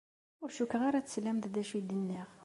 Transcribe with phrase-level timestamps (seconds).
[0.43, 2.29] Ur cukkeɣ ara teslamt-d acu i d-nniɣ.